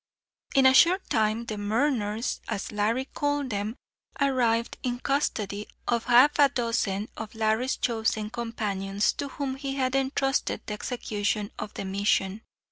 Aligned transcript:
In 0.55 0.65
a 0.65 0.73
short 0.73 1.11
time 1.11 1.45
the 1.45 1.57
"murners," 1.57 2.39
as 2.47 2.71
Larry 2.71 3.05
called 3.13 3.51
them, 3.51 3.75
arrived 4.19 4.79
in 4.81 4.99
custody 4.99 5.67
of 5.87 6.05
half 6.05 6.39
a 6.39 6.49
dozen 6.49 7.07
of 7.15 7.35
Larry's 7.35 7.77
chosen 7.77 8.31
companions, 8.31 9.13
to 9.13 9.27
whom 9.27 9.57
he 9.57 9.75
had 9.75 9.93
entrusted 9.95 10.65
the 10.65 10.73
execution 10.73 11.51
of 11.59 11.75
the 11.75 11.85
mission. 11.85 12.41